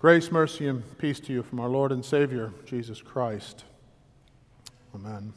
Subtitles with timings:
[0.00, 3.64] Grace, mercy, and peace to you from our Lord and Savior, Jesus Christ.
[4.94, 5.32] Amen.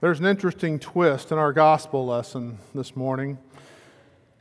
[0.00, 3.38] There's an interesting twist in our gospel lesson this morning.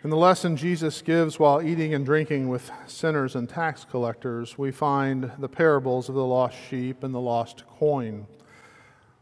[0.04, 4.71] In the lesson Jesus gives while eating and drinking with sinners and tax collectors, we
[4.71, 8.26] find the parables of the lost sheep and the lost coin.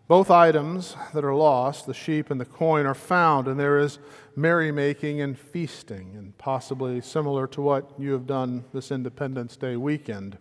[0.08, 4.00] Both items that are lost, the sheep and the coin, are found, and there is
[4.38, 10.38] merrymaking and feasting, and possibly similar to what you have done this Independence Day weekend.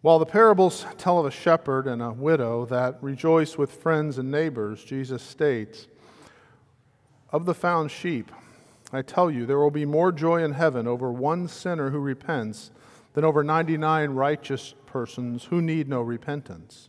[0.00, 4.30] While the parables tell of a shepherd and a widow that rejoice with friends and
[4.30, 5.86] neighbors, Jesus states,
[7.32, 8.32] Of the found sheep,
[8.94, 12.70] I tell you, there will be more joy in heaven over one sinner who repents
[13.12, 16.88] than over 99 righteous persons who need no repentance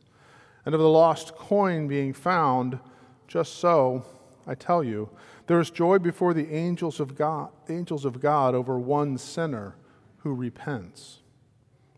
[0.66, 2.80] and of the lost coin being found,
[3.28, 4.06] just so,
[4.48, 5.10] I tell you,
[5.48, 9.76] there is joy before the angels of God, angels of God over one sinner
[10.20, 11.20] who repents.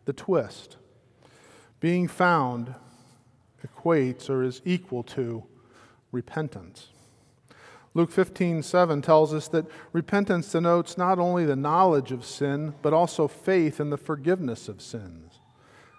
[0.06, 0.78] The twist
[1.80, 2.74] being found
[3.66, 5.44] equates or is equal to
[6.12, 6.88] repentance.
[7.94, 12.94] Luke 15, 7 tells us that repentance denotes not only the knowledge of sin, but
[12.94, 15.35] also faith in the forgiveness of sins.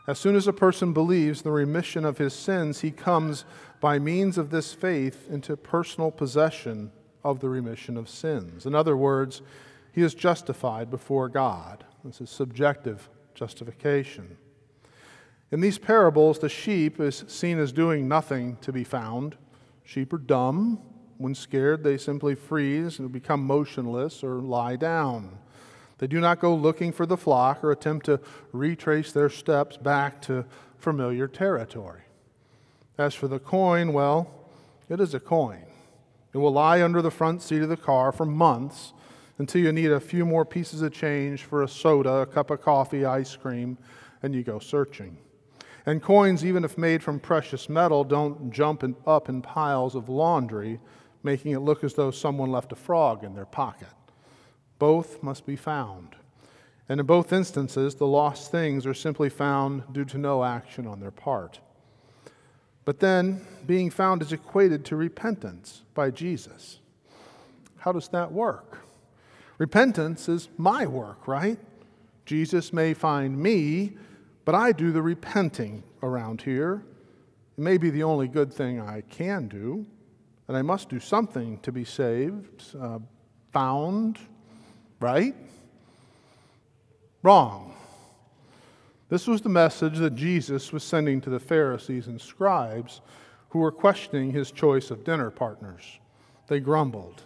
[0.06, 3.44] As soon as a person believes the remission of his sins, he comes
[3.80, 6.92] by means of this faith into personal possession
[7.24, 8.66] of the remission of sins.
[8.66, 9.42] In other words,
[9.92, 11.84] he is justified before God.
[12.04, 14.36] This is subjective justification.
[15.50, 19.36] In these parables, the sheep is seen as doing nothing to be found.
[19.84, 20.80] Sheep are dumb.
[21.18, 25.38] When scared, they simply freeze and become motionless or lie down.
[25.98, 28.20] They do not go looking for the flock or attempt to
[28.52, 30.44] retrace their steps back to
[30.78, 32.02] familiar territory.
[32.98, 34.30] As for the coin, well,
[34.89, 35.64] it is a coin.
[36.33, 38.92] It will lie under the front seat of the car for months
[39.39, 42.62] until you need a few more pieces of change for a soda, a cup of
[42.62, 43.78] coffee, ice cream,
[44.22, 45.19] and you go searching.
[45.84, 50.08] And coins, even if made from precious metal, don't jump in, up in piles of
[50.08, 50.80] laundry,
[51.23, 53.89] making it look as though someone left a frog in their pocket.
[54.79, 56.17] Both must be found.
[56.89, 61.01] And in both instances, the lost things are simply found due to no action on
[61.01, 61.61] their part.
[62.85, 66.79] But then, being found is equated to repentance by Jesus.
[67.79, 68.79] How does that work?
[69.59, 71.58] Repentance is my work, right?
[72.25, 73.97] Jesus may find me,
[74.45, 76.85] but I do the repenting around here.
[77.58, 79.87] It may be the only good thing I can do,
[80.47, 82.98] and I must do something to be saved, uh,
[83.51, 84.19] found,
[85.01, 85.34] right?
[87.23, 87.74] Wrong.
[89.08, 93.01] This was the message that Jesus was sending to the Pharisees and scribes
[93.51, 95.98] who were questioning his choice of dinner partners.
[96.48, 97.23] They grumbled,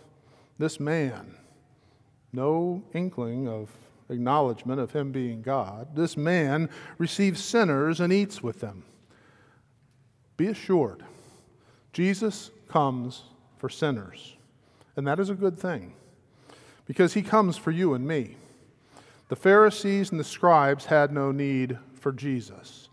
[0.58, 1.34] This man,
[2.32, 3.70] no inkling of
[4.10, 8.82] acknowledgement of him being God, this man receives sinners and eats with them.
[10.36, 11.02] Be assured,
[11.92, 13.24] Jesus comes
[13.58, 14.36] for sinners,
[14.96, 15.94] and that is a good thing
[16.90, 18.34] because he comes for you and me.
[19.28, 22.88] The Pharisees and the scribes had no need for Jesus.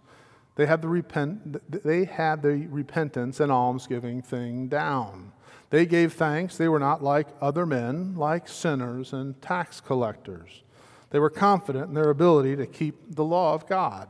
[0.53, 5.31] They had the, repent, they had the repentance and almsgiving thing down.
[5.71, 6.57] They gave thanks.
[6.57, 10.61] They were not like other men, like sinners and tax collectors.
[11.09, 14.09] They were confident in their ability to keep the law of God.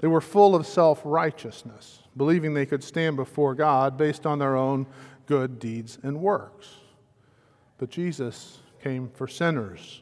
[0.00, 4.56] They were full of self righteousness, believing they could stand before God based on their
[4.56, 4.86] own
[5.24, 6.74] good deeds and works.
[7.78, 10.00] But Jesus came for sinners.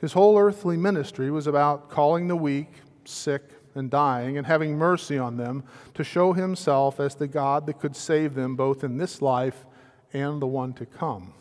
[0.00, 2.70] His whole earthly ministry was about calling the weak,
[3.04, 3.42] sick,
[3.74, 7.94] and dying and having mercy on them to show himself as the God that could
[7.94, 9.66] save them both in this life
[10.14, 11.34] and the one to come.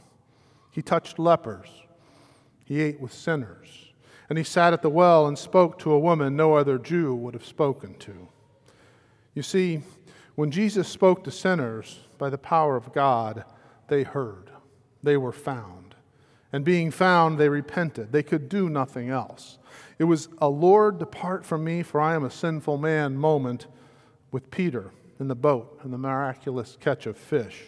[0.71, 1.69] He touched lepers,
[2.65, 3.93] he ate with sinners,
[4.27, 7.33] and he sat at the well and spoke to a woman no other Jew would
[7.33, 8.27] have spoken to.
[9.33, 9.83] You see,
[10.35, 13.45] when Jesus spoke to sinners by the power of God,
[13.87, 14.49] they heard,
[15.01, 15.80] they were found.
[16.53, 18.11] And being found, they repented.
[18.11, 19.57] They could do nothing else.
[19.97, 23.67] It was a Lord, depart from me, for I am a sinful man moment
[24.31, 27.63] with Peter in the boat and the miraculous catch of fish.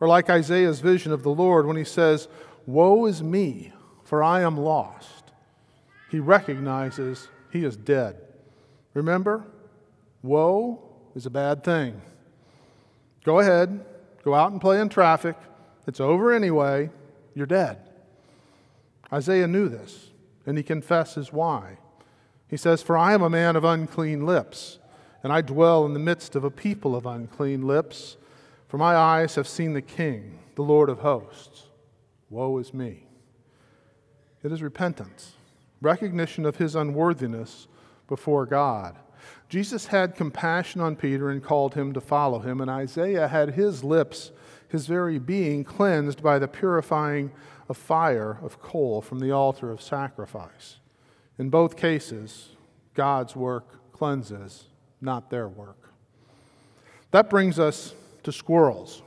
[0.00, 2.26] Or like Isaiah's vision of the Lord when he says,
[2.66, 3.72] Woe is me,
[4.02, 5.32] for I am lost.
[6.10, 8.16] He recognizes he is dead.
[8.94, 9.44] Remember,
[10.22, 10.82] woe
[11.14, 12.00] is a bad thing.
[13.24, 13.84] Go ahead,
[14.24, 15.36] go out and play in traffic.
[15.86, 16.90] It's over anyway.
[17.34, 17.78] You're dead.
[19.12, 20.10] Isaiah knew this,
[20.46, 21.78] and he confesses why.
[22.48, 24.78] He says, For I am a man of unclean lips,
[25.22, 28.16] and I dwell in the midst of a people of unclean lips.
[28.68, 31.64] For my eyes have seen the King, the Lord of hosts.
[32.30, 33.06] Woe is me.
[34.42, 35.32] It is repentance.
[35.82, 37.66] recognition of his unworthiness
[38.08, 38.96] before God.
[39.48, 43.84] Jesus had compassion on Peter and called him to follow him, and Isaiah had his
[43.84, 44.30] lips,
[44.68, 47.32] his very being, cleansed by the purifying
[47.72, 50.76] of fire of coal from the altar of sacrifice.
[51.38, 52.50] In both cases,
[52.92, 54.64] God's work cleanses,
[55.00, 55.88] not their work.
[57.12, 59.00] That brings us to squirrels.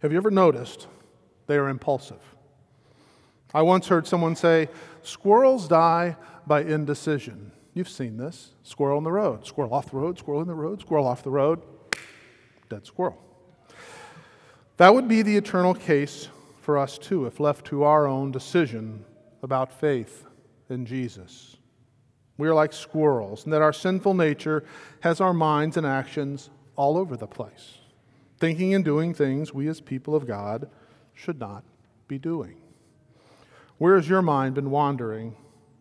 [0.00, 0.86] Have you ever noticed
[1.46, 2.20] they are impulsive?
[3.54, 4.68] I once heard someone say,
[5.02, 6.16] Squirrels die
[6.46, 7.52] by indecision.
[7.72, 8.50] You've seen this.
[8.64, 11.30] Squirrel in the road, squirrel off the road, squirrel in the road, squirrel off the
[11.30, 11.62] road,
[12.68, 13.18] dead squirrel.
[14.76, 16.28] That would be the eternal case
[16.64, 19.04] for us too, if left to our own decision
[19.42, 20.24] about faith
[20.70, 21.56] in Jesus.
[22.38, 24.64] We are like squirrels, and that our sinful nature
[25.00, 27.78] has our minds and actions all over the place,
[28.38, 30.68] thinking and doing things we as people of God
[31.12, 31.62] should not
[32.08, 32.56] be doing.
[33.78, 35.36] Where has your mind been wandering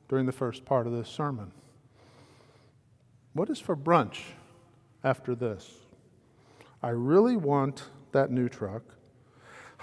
[0.10, 1.52] during the first part of this sermon?
[3.32, 4.20] What is for brunch
[5.04, 5.72] after this?
[6.84, 8.84] I really want that new truck.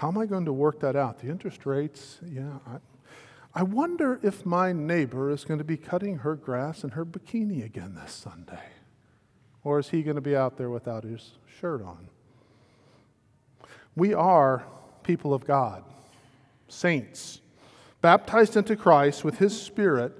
[0.01, 1.19] How am I going to work that out?
[1.19, 2.57] The interest rates, yeah.
[2.65, 2.77] I,
[3.53, 7.63] I wonder if my neighbor is going to be cutting her grass in her bikini
[7.63, 8.63] again this Sunday.
[9.63, 12.07] Or is he going to be out there without his shirt on?
[13.95, 14.63] We are
[15.03, 15.83] people of God,
[16.67, 17.39] saints,
[18.01, 20.13] baptized into Christ with his Spirit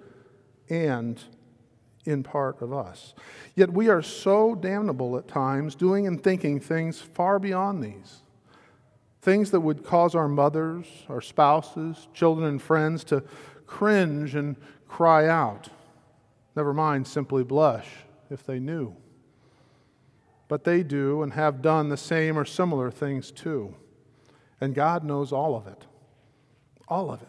[0.70, 1.20] and
[2.06, 3.16] in part of us.
[3.56, 8.22] Yet we are so damnable at times, doing and thinking things far beyond these.
[9.22, 13.24] Things that would cause our mothers, our spouses, children, and friends to
[13.68, 14.56] cringe and
[14.88, 15.70] cry out.
[16.56, 17.88] Never mind simply blush
[18.30, 18.96] if they knew.
[20.48, 23.76] But they do and have done the same or similar things too.
[24.60, 25.86] And God knows all of it.
[26.88, 27.28] All of it.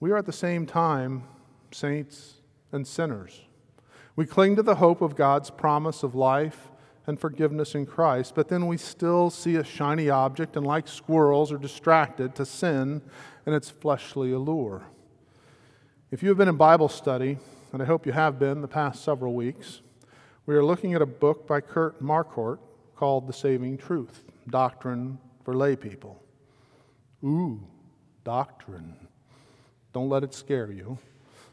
[0.00, 1.24] We are at the same time
[1.70, 2.34] saints
[2.72, 3.42] and sinners.
[4.16, 6.70] We cling to the hope of God's promise of life
[7.06, 11.52] and forgiveness in Christ, but then we still see a shiny object and, like squirrels,
[11.52, 13.02] are distracted to sin
[13.44, 14.84] and its fleshly allure.
[16.10, 17.38] If you have been in Bible study,
[17.72, 19.82] and I hope you have been the past several weeks,
[20.46, 22.58] we are looking at a book by Kurt Marquart
[22.96, 26.22] called The Saving Truth Doctrine for Lay People.
[27.24, 27.60] Ooh,
[28.22, 28.94] doctrine.
[29.92, 30.98] Don't let it scare you.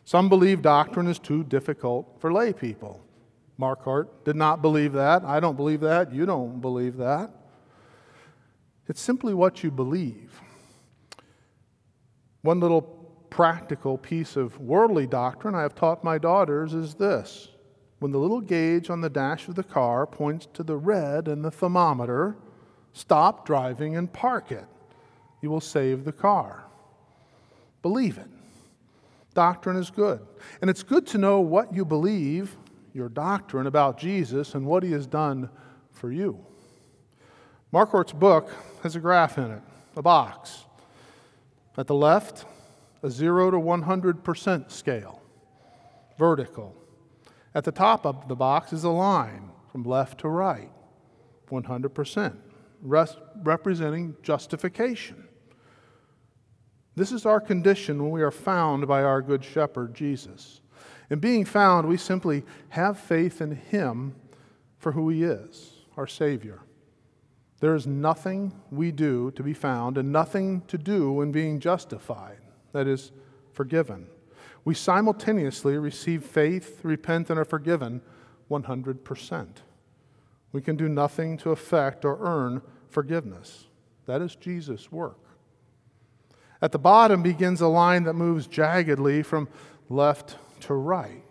[0.04, 3.00] Some believe doctrine is too difficult for lay people.
[3.62, 5.24] Marquart did not believe that.
[5.24, 6.12] I don't believe that.
[6.12, 7.30] You don't believe that.
[8.88, 10.42] It's simply what you believe.
[12.42, 12.82] One little
[13.30, 17.50] practical piece of worldly doctrine I have taught my daughters is this
[18.00, 21.46] when the little gauge on the dash of the car points to the red and
[21.46, 22.36] the thermometer,
[22.94, 24.66] stop driving and park it.
[25.42, 26.64] You will save the car.
[27.84, 28.28] Believe it.
[29.36, 30.20] Doctrine is good.
[30.62, 32.58] And it's good to know what you believe,
[32.94, 35.50] your doctrine about Jesus and what he has done
[35.92, 36.46] for you.
[37.72, 38.50] Marquart's book
[38.84, 39.62] has a graph in it,
[39.96, 40.66] a box.
[41.78, 42.46] At the left,
[43.02, 45.22] a 0 to 100% scale,
[46.18, 46.76] vertical.
[47.56, 50.72] At the top of the box is a line from left to right,
[51.50, 52.38] 100%,
[52.82, 55.28] representing justification.
[56.96, 60.61] This is our condition when we are found by our good shepherd, Jesus.
[61.12, 64.16] In being found, we simply have faith in him
[64.78, 66.62] for who he is, our Savior.
[67.60, 72.40] There is nothing we do to be found and nothing to do in being justified,
[72.72, 73.12] that is,
[73.52, 74.08] forgiven.
[74.64, 78.02] We simultaneously receive faith, repent, and are forgiven
[78.50, 79.48] 100%.
[80.54, 83.66] We can do nothing to affect or earn forgiveness.
[84.06, 85.20] That is Jesus' work.
[86.62, 89.50] At the bottom begins a line that moves jaggedly from
[89.90, 91.24] left to right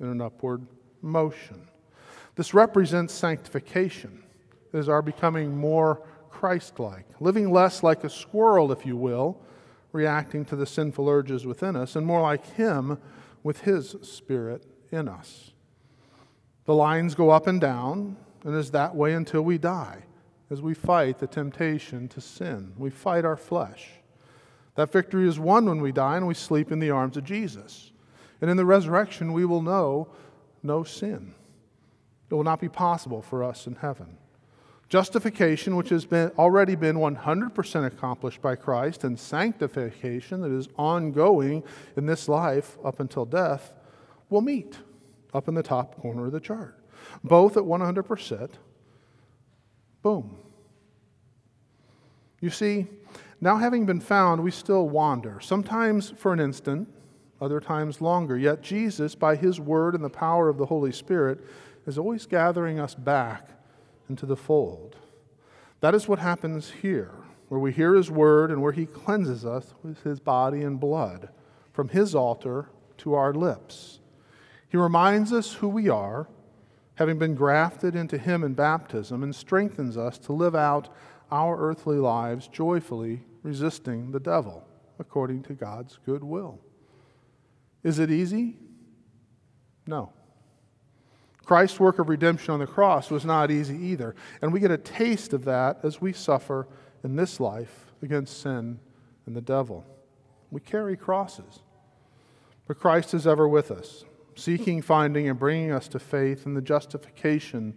[0.00, 0.66] in an upward
[1.02, 1.66] motion.
[2.34, 4.22] This represents sanctification.
[4.72, 9.40] It is our becoming more Christ like, living less like a squirrel, if you will,
[9.92, 12.98] reacting to the sinful urges within us, and more like Him
[13.42, 15.52] with His Spirit in us.
[16.66, 20.02] The lines go up and down, and is that way until we die,
[20.50, 22.74] as we fight the temptation to sin.
[22.76, 23.92] We fight our flesh.
[24.74, 27.92] That victory is won when we die and we sleep in the arms of Jesus.
[28.40, 30.08] And in the resurrection, we will know
[30.62, 31.34] no sin.
[32.30, 34.18] It will not be possible for us in heaven.
[34.88, 41.64] Justification, which has been, already been 100% accomplished by Christ, and sanctification, that is ongoing
[41.96, 43.72] in this life up until death,
[44.28, 44.78] will meet
[45.34, 46.78] up in the top corner of the chart.
[47.24, 48.50] Both at 100%.
[50.02, 50.36] Boom.
[52.40, 52.86] You see,
[53.40, 56.88] Now, having been found, we still wander, sometimes for an instant,
[57.40, 58.36] other times longer.
[58.36, 61.40] Yet, Jesus, by his word and the power of the Holy Spirit,
[61.86, 63.50] is always gathering us back
[64.08, 64.96] into the fold.
[65.80, 67.12] That is what happens here,
[67.48, 71.28] where we hear his word and where he cleanses us with his body and blood,
[71.72, 74.00] from his altar to our lips.
[74.68, 76.28] He reminds us who we are,
[76.94, 80.88] having been grafted into him in baptism, and strengthens us to live out
[81.30, 84.66] our earthly lives joyfully resisting the devil
[84.98, 86.58] according to God's good will.
[87.82, 88.56] Is it easy?
[89.86, 90.12] No.
[91.44, 94.16] Christ's work of redemption on the cross was not easy either.
[94.42, 96.66] And we get a taste of that as we suffer
[97.04, 98.80] in this life against sin
[99.26, 99.84] and the devil.
[100.50, 101.60] We carry crosses.
[102.66, 104.04] But Christ is ever with us,
[104.34, 107.74] seeking, finding, and bringing us to faith in the justification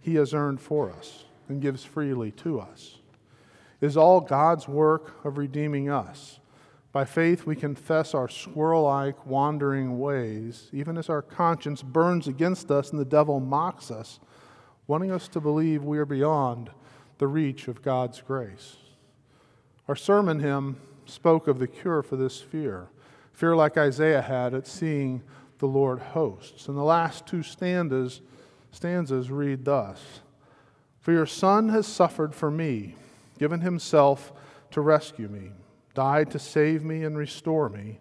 [0.00, 2.96] he has earned for us and gives freely to us.
[3.82, 6.40] Is all God's work of redeeming us.
[6.92, 12.70] By faith, we confess our squirrel like wandering ways, even as our conscience burns against
[12.70, 14.18] us and the devil mocks us,
[14.86, 16.70] wanting us to believe we are beyond
[17.18, 18.76] the reach of God's grace.
[19.86, 22.88] Our sermon hymn spoke of the cure for this fear
[23.32, 25.22] fear like Isaiah had at seeing
[25.60, 26.68] the Lord hosts.
[26.68, 28.20] And the last two stanzas,
[28.70, 30.20] stanzas read thus
[31.00, 32.94] for your Son has suffered for me,
[33.38, 34.32] given himself
[34.70, 35.50] to rescue me,
[35.94, 38.00] died to save me and restore me,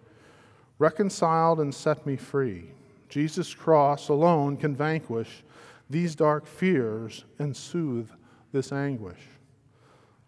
[0.78, 2.72] reconciled and set me free.
[3.10, 5.44] Jesus' cross alone can vanquish
[5.90, 8.10] these dark fears and soothe
[8.52, 9.20] this anguish.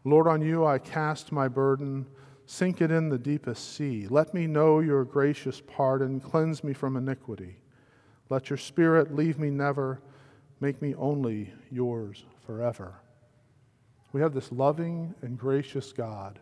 [0.04, 2.08] Lord, on you I cast my burden,
[2.48, 4.08] sink it in the deepest sea.
[4.10, 7.58] Let me know your gracious pardon, cleanse me from iniquity.
[8.30, 10.02] Let your spirit leave me never,
[10.60, 12.96] make me only yours forever.
[14.14, 16.40] We have this loving and gracious God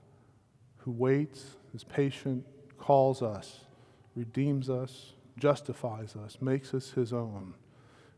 [0.80, 2.46] who waits, is patient,
[2.78, 3.62] calls us,
[4.16, 7.54] redeems us, justifies us, makes us his own.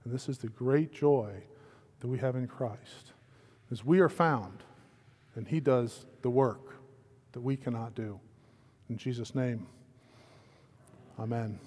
[0.03, 1.43] And this is the great joy
[1.99, 3.13] that we have in Christ.
[3.71, 4.63] As we are found,
[5.35, 6.75] and he does the work
[7.31, 8.19] that we cannot do.
[8.89, 9.67] In Jesus' name,
[11.19, 11.59] amen.